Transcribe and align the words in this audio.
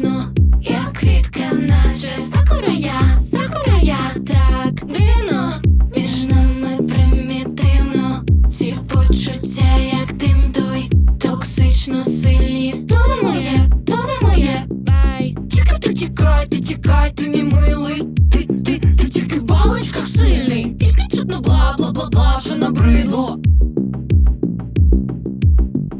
ніжно, 0.00 0.32
як 0.62 0.92
квітка 0.92 1.54
наче 1.54 2.08
сакура 2.32 2.72
я, 2.72 3.18
сакура 3.30 3.78
я 3.82 3.98
так 4.26 4.74
дивно, 4.86 5.52
між 5.96 6.26
нами 6.26 6.76
примітивно, 6.76 8.24
ці 8.50 8.74
почуття, 8.88 9.76
як 9.92 10.12
тим 10.12 10.52
той, 10.52 10.90
токсично 11.18 12.04
сильні. 12.04 12.84
То 12.88 12.98
не 13.08 13.28
моє, 13.28 13.68
то 13.86 13.96
не 13.96 14.36
ти 14.36 14.66
бай. 14.70 15.36
Тікайте, 15.50 15.94
тікайте, 15.94 16.60
тікайте, 16.60 17.28
мій 17.28 17.42
милий. 17.42 18.02
Ти, 18.32 18.38
ти, 18.38 18.78
ти 18.78 19.08
тільки 19.08 19.38
в 19.38 19.44
балочках 19.44 20.06
сильний. 20.06 20.76
Тільки 20.80 21.16
чутно 21.16 21.40
бла, 21.40 21.74
бла, 21.78 21.92
бла, 21.92 22.08
бла, 22.12 22.40
вже 22.44 22.56
набридло. 22.56 23.38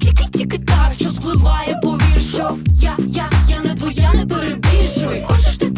Тільки, 0.00 0.24
тільки 0.32 0.58
так, 0.58 0.92
що 0.98 1.08
спливає. 1.08 1.80
Możesz 5.28 5.58
ty 5.58 5.69